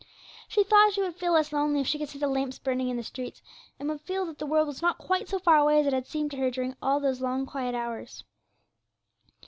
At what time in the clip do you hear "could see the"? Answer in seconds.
1.99-2.25